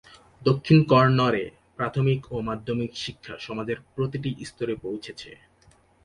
দক্ষিণ 0.41 0.77
কন্নড়-এ 0.91 1.45
প্রাথমিক 1.77 2.21
ও 2.31 2.47
মাধ্যমিক 2.49 2.91
শিক্ষা 3.03 3.35
সমাজের 3.39 3.79
প্রতিটি 3.93 4.31
স্তরে 4.41 4.75
পৌঁছেছে। 4.83 5.29